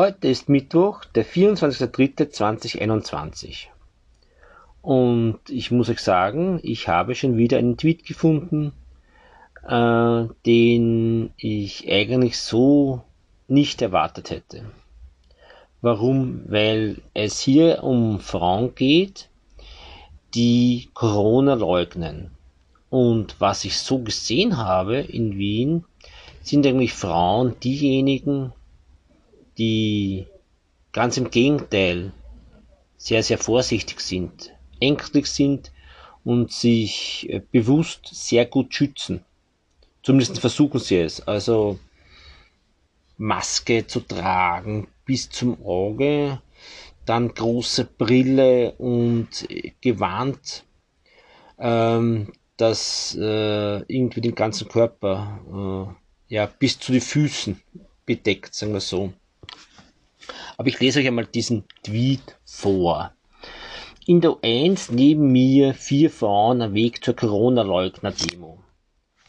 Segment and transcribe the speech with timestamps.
[0.00, 3.66] Heute ist Mittwoch, der 24.03.2021.
[4.80, 8.70] Und ich muss euch sagen, ich habe schon wieder einen Tweet gefunden,
[9.66, 13.02] äh, den ich eigentlich so
[13.48, 14.66] nicht erwartet hätte.
[15.80, 16.42] Warum?
[16.46, 19.28] Weil es hier um Frauen geht,
[20.32, 22.30] die Corona leugnen.
[22.88, 25.84] Und was ich so gesehen habe in Wien,
[26.44, 28.52] sind eigentlich Frauen diejenigen,
[29.58, 30.26] die
[30.92, 32.12] ganz im Gegenteil
[32.96, 35.72] sehr, sehr vorsichtig sind, ängstlich sind
[36.24, 39.24] und sich äh, bewusst sehr gut schützen.
[40.02, 41.26] Zumindest versuchen sie es.
[41.26, 41.78] Also
[43.16, 46.40] Maske zu tragen bis zum Auge,
[47.04, 49.48] dann große Brille und
[49.80, 50.64] Gewand,
[51.58, 55.94] ähm, das äh, irgendwie den ganzen Körper
[56.28, 57.60] äh, ja bis zu den Füßen
[58.04, 59.12] bedeckt, sagen wir so.
[60.56, 63.12] Aber ich lese euch einmal diesen Tweet vor.
[64.06, 68.62] In der 1 neben mir vier Frauen am Weg zur Corona-Leugner-Demo.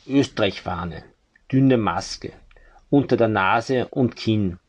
[0.08, 1.04] Österreich-Fahne,
[1.52, 2.34] dünne Maske,
[2.90, 4.60] unter der Nase und Kinn.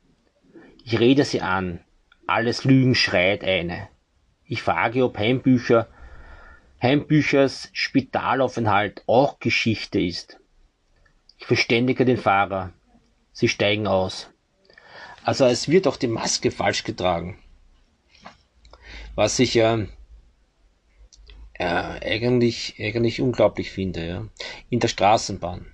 [0.84, 1.80] Ich rede sie an,
[2.26, 3.88] alles Lügen schreit eine.
[4.44, 5.88] Ich frage, ob Heimbücher,
[6.82, 10.40] Heimbüchers Spitalaufenthalt auch Geschichte ist.
[11.38, 12.72] Ich verständige den Fahrer.
[13.32, 14.30] Sie steigen aus.
[15.24, 17.38] Also es wird auch die Maske falsch getragen.
[19.14, 19.86] Was ich ja äh,
[21.60, 24.06] äh, eigentlich, eigentlich unglaublich finde.
[24.06, 24.24] Ja.
[24.70, 25.66] In der Straßenbahn.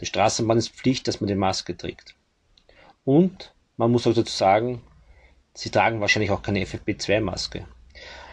[0.00, 2.16] Der Straßenbahn ist Pflicht, dass man die Maske trägt.
[3.04, 4.82] Und man muss auch dazu sagen,
[5.54, 7.66] sie tragen wahrscheinlich auch keine FFP2-Maske.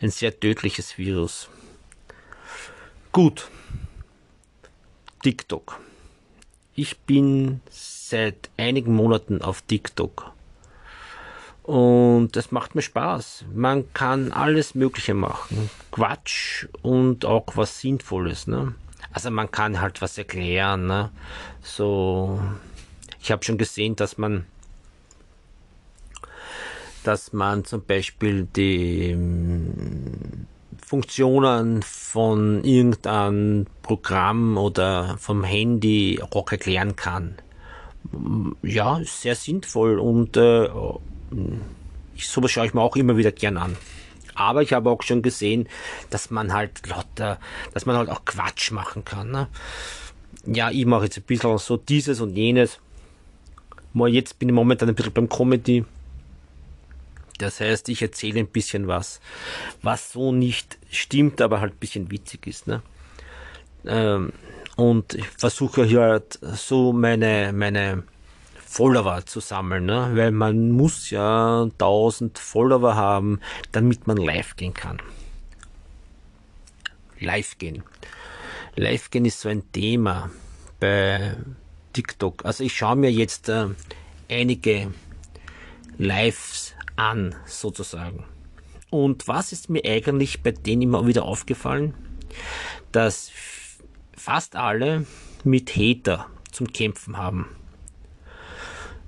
[0.00, 1.48] ein sehr tödliches Virus.
[3.12, 3.48] Gut.
[5.22, 5.80] TikTok.
[6.74, 10.32] Ich bin seit einigen Monaten auf TikTok.
[11.62, 13.46] Und das macht mir Spaß.
[13.54, 15.70] Man kann alles Mögliche machen.
[15.90, 18.46] Quatsch und auch was Sinnvolles.
[18.46, 18.74] Ne?
[19.12, 20.86] Also man kann halt was erklären.
[20.86, 21.10] Ne?
[21.62, 22.38] So
[23.24, 24.44] ich habe schon gesehen, dass man
[27.04, 30.46] dass man zum Beispiel die ähm,
[30.84, 37.36] Funktionen von irgendeinem Programm oder vom Handy auch erklären kann.
[38.62, 40.68] Ja, sehr sinnvoll und äh,
[42.14, 43.76] ich, sowas schaue ich mir auch immer wieder gern an.
[44.34, 45.68] Aber ich habe auch schon gesehen,
[46.10, 47.38] dass man halt lauter,
[47.72, 49.30] dass man halt auch Quatsch machen kann.
[49.30, 49.48] Ne?
[50.46, 52.80] Ja, ich mache jetzt ein bisschen so dieses und jenes.
[53.94, 55.84] Jetzt bin ich momentan ein bisschen beim Comedy.
[57.38, 59.20] Das heißt, ich erzähle ein bisschen was,
[59.82, 62.66] was so nicht stimmt, aber halt ein bisschen witzig ist.
[62.66, 62.82] Ne?
[63.86, 64.32] Ähm,
[64.76, 68.04] und ich versuche hier halt so meine, meine
[68.66, 70.10] Follower zu sammeln, ne?
[70.14, 73.40] weil man muss ja 1000 Follower haben,
[73.72, 74.98] damit man live gehen kann.
[77.20, 77.82] Live gehen.
[78.76, 80.30] Live gehen ist so ein Thema
[80.80, 81.36] bei
[81.94, 82.44] TikTok.
[82.44, 83.68] Also ich schaue mir jetzt äh,
[84.28, 84.92] einige
[85.96, 88.24] Lives an, sozusagen.
[88.90, 91.94] Und was ist mir eigentlich bei denen immer wieder aufgefallen?
[92.92, 93.30] Dass
[94.16, 95.06] fast alle
[95.42, 97.48] mit Hater zum Kämpfen haben.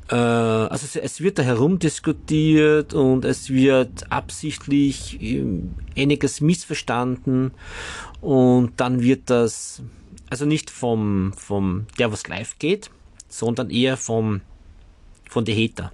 [0.09, 7.53] Äh, also es wird da herumdiskutiert und es wird absichtlich ähm, einiges missverstanden
[8.21, 9.83] und dann wird das,
[10.31, 12.90] also nicht vom, vom der, was live geht,
[13.28, 14.40] sondern eher vom,
[15.28, 15.93] von der Hater.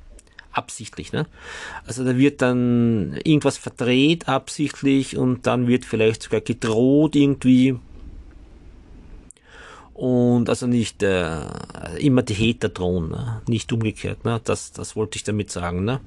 [0.52, 1.26] Absichtlich, ne?
[1.86, 7.78] Also da wird dann irgendwas verdreht absichtlich und dann wird vielleicht sogar gedroht irgendwie,
[9.94, 11.42] und also nicht äh,
[11.98, 13.42] immer die Hater drohen, ne?
[13.46, 14.24] nicht umgekehrt.
[14.24, 14.40] Ne?
[14.42, 15.84] Das, das wollte ich damit sagen.
[15.84, 16.00] Ne?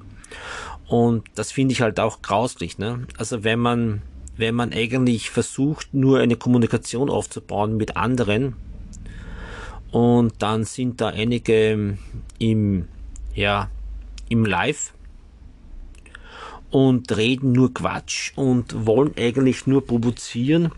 [0.88, 2.78] Und das finde ich halt auch grauslich.
[2.78, 3.08] Ne?
[3.18, 4.02] Also wenn man,
[4.38, 8.56] wenn man eigentlich versucht, nur eine Kommunikation aufzubauen mit anderen
[9.92, 11.98] und dann sind da einige
[12.40, 12.88] im,
[13.34, 13.70] ja,
[14.30, 14.94] im Live
[16.72, 20.72] und reden nur Quatsch und wollen eigentlich nur provozieren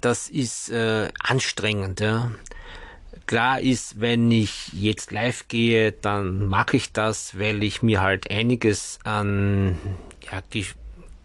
[0.00, 2.00] das ist äh, anstrengend.
[2.00, 2.30] Ja.
[3.26, 8.30] Klar ist, wenn ich jetzt live gehe, dann mache ich das, weil ich mir halt
[8.30, 9.76] einiges an
[10.30, 10.40] ja,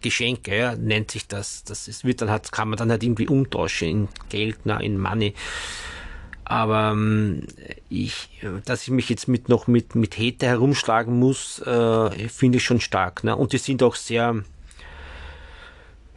[0.04, 1.64] Geschenke, ja, nennt sich das.
[1.64, 5.00] Das ist, wird dann halt, kann man dann halt irgendwie umtauschen in Geld, na, in
[5.00, 5.34] Money.
[6.46, 7.48] Aber ähm,
[7.90, 8.30] ich,
[8.66, 12.82] dass ich mich jetzt mit noch mit mit Hete herumschlagen muss, äh, finde ich schon
[12.82, 13.24] stark.
[13.24, 13.36] Ne?
[13.36, 14.44] Und die sind auch sehr,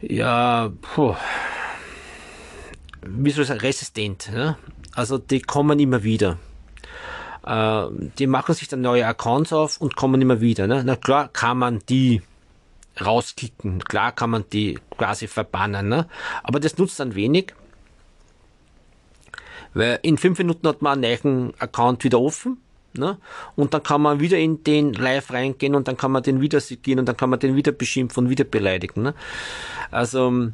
[0.01, 1.15] ja, puh,
[3.01, 4.29] wie soll ich sagen, resistent.
[4.31, 4.57] Ne?
[4.93, 6.37] Also die kommen immer wieder.
[7.45, 7.85] Äh,
[8.19, 10.67] die machen sich dann neue Accounts auf und kommen immer wieder.
[10.67, 10.83] Ne?
[10.85, 12.21] Na klar kann man die
[13.03, 16.07] rauskicken, klar kann man die quasi verbannen, ne?
[16.43, 17.53] aber das nutzt dann wenig.
[19.73, 22.57] Weil in fünf Minuten hat man einen neuen Account wieder offen.
[22.93, 23.17] Ne?
[23.55, 26.59] Und dann kann man wieder in den Live reingehen und dann kann man den wieder
[26.59, 29.03] gehen und dann kann man den wieder beschimpfen und wieder beleidigen.
[29.03, 29.13] Ne?
[29.91, 30.49] Also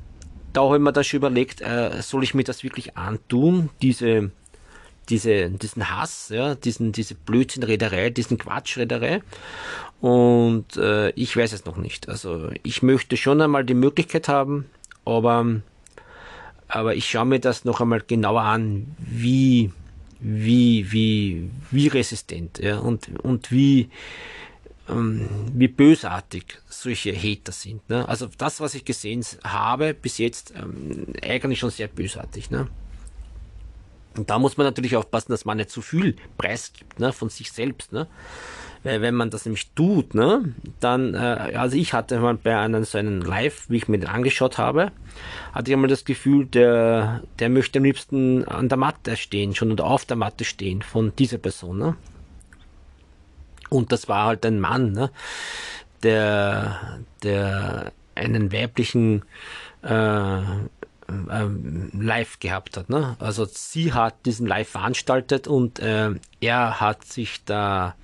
[0.51, 4.31] da habe ich mir dann schon überlegt, äh, soll ich mir das wirklich antun, diese,
[5.09, 9.21] diese, diesen Hass, ja, diesen, diese Blödsinnrederei, diesen Quatschrederei.
[10.01, 12.09] Und äh, ich weiß es noch nicht.
[12.09, 14.65] Also ich möchte schon einmal die Möglichkeit haben,
[15.05, 15.61] aber,
[16.67, 19.71] aber ich schaue mir das noch einmal genauer an, wie,
[20.19, 23.89] wie, wie, wie resistent, ja, und, und wie,
[24.89, 27.87] ähm, wie bösartig solche Hater sind.
[27.89, 28.07] Ne?
[28.07, 32.51] Also das, was ich gesehen habe bis jetzt, ähm, eigentlich schon sehr bösartig.
[32.51, 32.67] Ne?
[34.17, 37.51] Und da muss man natürlich aufpassen, dass man nicht zu viel preisgibt ne, von sich
[37.51, 37.91] selbst.
[37.91, 38.07] Ne?
[38.83, 42.83] Weil wenn man das nämlich tut, ne, dann, äh, also ich hatte mal bei einem
[42.83, 44.91] so einem Live, wie ich mir den angeschaut habe,
[45.53, 49.71] hatte ich einmal das Gefühl, der, der möchte am liebsten an der Matte stehen, schon
[49.71, 51.77] oder auf der Matte stehen von dieser Person.
[51.77, 51.95] Ne?
[53.69, 55.09] Und das war halt ein Mann, ne?
[56.03, 59.23] der, der einen weiblichen
[59.81, 60.41] äh,
[61.29, 62.89] äh, Live gehabt hat.
[62.89, 63.15] Ne?
[63.19, 67.95] Also sie hat diesen Live veranstaltet und äh, er hat sich da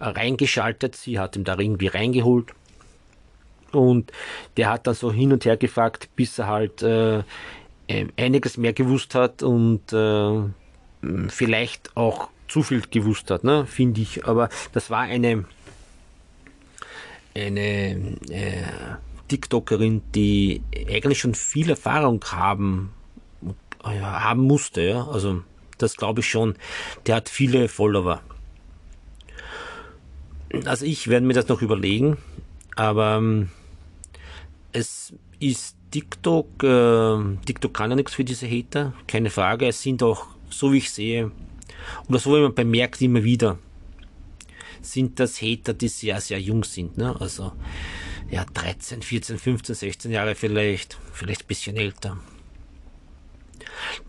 [0.00, 2.52] reingeschaltet, sie hat ihm da irgendwie reingeholt
[3.72, 4.12] und
[4.56, 7.18] der hat dann so hin und her gefragt, bis er halt äh,
[7.88, 10.42] äh einiges mehr gewusst hat und äh,
[11.28, 14.26] vielleicht auch zu viel gewusst hat, ne, finde ich.
[14.26, 15.44] Aber das war eine,
[17.34, 18.62] eine äh,
[19.28, 22.90] TikTokerin, die eigentlich schon viel Erfahrung haben,
[23.82, 25.06] haben musste, ja.
[25.06, 25.42] Also
[25.78, 26.54] das glaube ich schon.
[27.06, 28.20] Der hat viele Follower.
[30.64, 32.16] Also ich werde mir das noch überlegen,
[32.76, 33.50] aber ähm,
[34.72, 39.66] es ist TikTok, äh, TikTok kann ja nichts für diese Hater, keine Frage.
[39.66, 41.30] Es sind auch, so wie ich sehe,
[42.08, 43.58] oder so wie man bemerkt immer wieder,
[44.80, 46.96] sind das Hater, die sehr, sehr jung sind.
[46.96, 47.14] Ne?
[47.20, 47.52] Also
[48.30, 52.18] ja, 13, 14, 15, 16 Jahre vielleicht, vielleicht ein bisschen älter.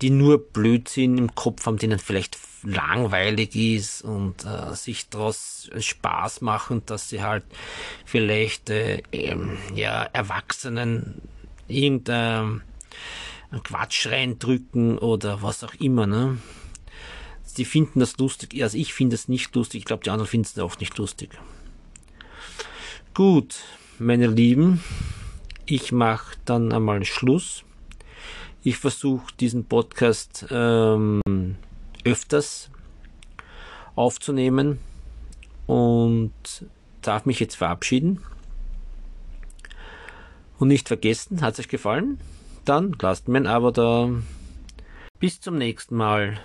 [0.02, 6.42] Die nur Blödsinn im Kopf haben, denen vielleicht langweilig ist und äh, sich daraus Spaß
[6.42, 7.44] machen, dass sie halt
[8.06, 11.22] vielleicht äh, ähm, ja, Erwachsenen
[11.68, 12.62] irgendein
[13.64, 16.08] Quatsch reindrücken oder was auch immer.
[16.08, 16.38] Ne?
[17.58, 18.62] die finden das lustig.
[18.62, 19.80] Also ich finde es nicht lustig.
[19.80, 21.32] Ich glaube, die anderen finden es oft nicht lustig.
[23.14, 23.56] Gut,
[24.00, 24.84] meine Lieben,
[25.66, 27.64] ich mache dann einmal Schluss.
[28.64, 31.22] Ich versuche diesen Podcast ähm,
[32.04, 32.70] öfters
[33.96, 34.80] aufzunehmen
[35.66, 36.34] und
[37.02, 38.22] darf mich jetzt verabschieden.
[40.60, 42.20] Und nicht vergessen, hat es euch gefallen?
[42.66, 44.10] Dann lasst mir ein Abo da.
[45.20, 46.40] Bis zum nächsten Mal.